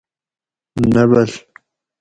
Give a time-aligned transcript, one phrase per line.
[0.93, 1.29] نبل